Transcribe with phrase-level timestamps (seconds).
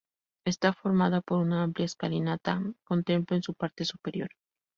[0.47, 4.29] Está formada por una amplia escalinata con templo en su parte superior.